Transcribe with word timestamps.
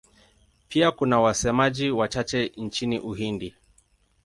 Pia 0.69 0.91
kuna 0.91 1.19
wasemaji 1.19 1.91
wachache 1.91 2.51
nchini 2.57 2.99
Uhindi. 2.99 3.55